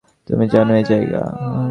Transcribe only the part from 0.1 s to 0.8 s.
তুমি জানো